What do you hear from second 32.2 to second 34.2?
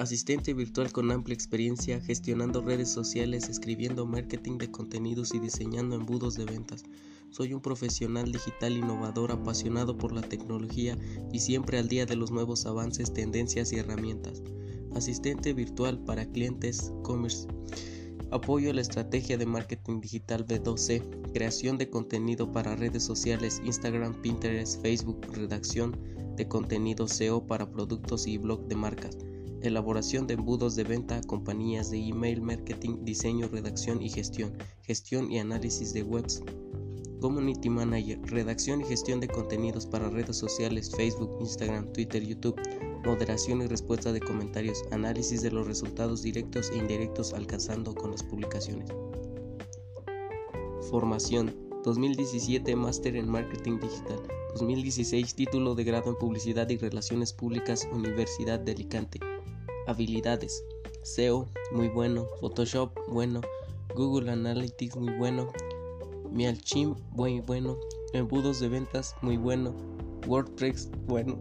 marketing, diseño, redacción y